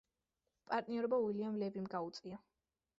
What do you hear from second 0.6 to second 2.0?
პარტნიორობა უილიამ ლევიმ